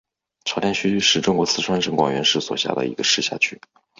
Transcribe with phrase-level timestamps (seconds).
[0.45, 3.61] 朝天区是中国四川省广元市所辖的一个市辖区。